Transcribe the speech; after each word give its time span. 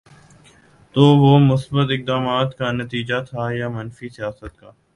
تو 0.95 1.01
وہ 1.17 1.33
مثبت 1.39 1.91
اقدامات 1.91 2.57
کا 2.57 2.71
نتیجہ 2.71 3.19
تھا 3.29 3.51
یا 3.51 3.69
منفی 3.69 4.09
سیاست 4.09 4.59
کا؟ 4.59 4.71